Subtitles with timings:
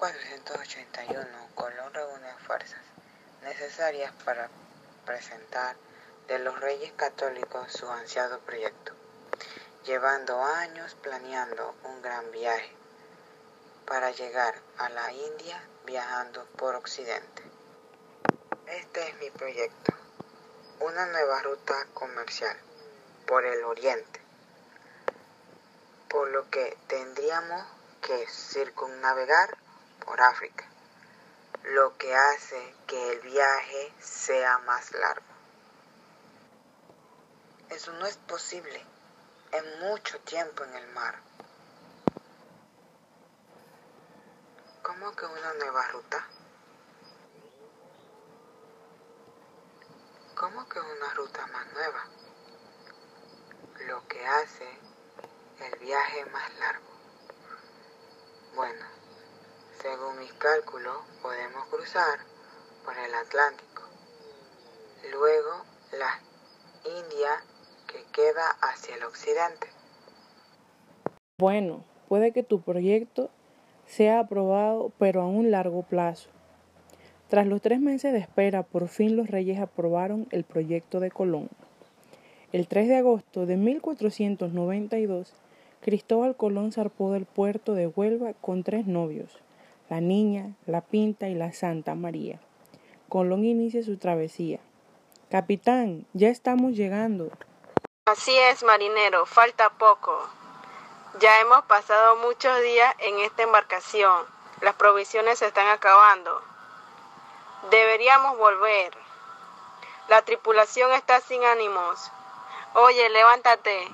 [0.00, 2.80] 1481, Colón reúne fuerzas
[3.42, 4.50] necesarias para
[5.06, 5.74] presentar
[6.28, 8.92] de los reyes católicos su ansiado proyecto,
[9.86, 12.70] llevando años planeando un gran viaje
[13.86, 17.42] para llegar a la India viajando por Occidente.
[18.66, 19.94] Este es mi proyecto,
[20.80, 22.58] una nueva ruta comercial
[23.26, 24.20] por el Oriente,
[26.10, 27.64] por lo que tendríamos
[28.02, 29.56] que circunnavegar
[30.06, 30.64] por África,
[31.64, 35.26] lo que hace que el viaje sea más largo.
[37.68, 38.86] Eso no es posible
[39.52, 41.18] en mucho tiempo en el mar.
[44.82, 46.24] ¿Cómo que una nueva ruta?
[50.36, 52.04] ¿Cómo que una ruta más nueva?
[53.88, 54.68] Lo que hace
[55.60, 56.86] el viaje más largo.
[58.54, 58.86] Bueno,
[59.86, 62.18] según mis cálculos podemos cruzar
[62.84, 63.82] por el Atlántico.
[65.12, 66.20] Luego la
[66.84, 67.30] India
[67.86, 69.68] que queda hacia el occidente.
[71.38, 73.30] Bueno, puede que tu proyecto
[73.86, 76.30] sea aprobado, pero a un largo plazo.
[77.28, 81.48] Tras los tres meses de espera, por fin los reyes aprobaron el proyecto de Colón.
[82.52, 85.32] El 3 de agosto de 1492,
[85.80, 89.40] Cristóbal Colón zarpó del puerto de Huelva con tres novios,
[89.88, 92.40] la Niña, la Pinta y la Santa María.
[93.08, 94.60] Colón inicia su travesía.
[95.30, 97.30] Capitán, ya estamos llegando.
[98.06, 100.16] Así es, marinero, falta poco.
[101.20, 104.24] Ya hemos pasado muchos días en esta embarcación.
[104.60, 106.42] Las provisiones se están acabando.
[107.70, 108.96] Deberíamos volver.
[110.08, 112.10] La tripulación está sin ánimos.
[112.74, 113.88] Oye, levántate.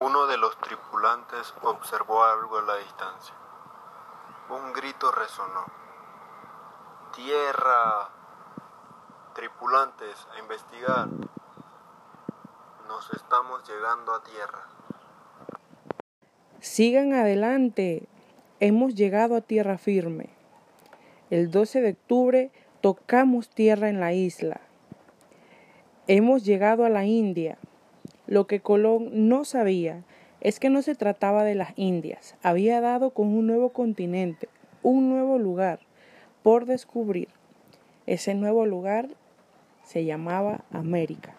[0.00, 3.34] Uno de los tripulantes observó algo a la distancia.
[4.50, 5.64] Un grito resonó.
[7.14, 8.10] Tierra.
[9.34, 11.08] Tripulantes, a investigar
[13.14, 14.68] estamos llegando a tierra.
[16.60, 18.06] Sigan adelante,
[18.60, 20.30] hemos llegado a tierra firme.
[21.30, 22.50] El 12 de octubre
[22.80, 24.60] tocamos tierra en la isla.
[26.06, 27.58] Hemos llegado a la India.
[28.26, 30.04] Lo que Colón no sabía
[30.42, 34.48] es que no se trataba de las Indias, había dado con un nuevo continente,
[34.82, 35.78] un nuevo lugar
[36.42, 37.28] por descubrir.
[38.06, 39.08] Ese nuevo lugar
[39.84, 41.36] se llamaba América.